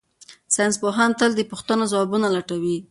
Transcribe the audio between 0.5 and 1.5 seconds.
ساینس پوهان تل د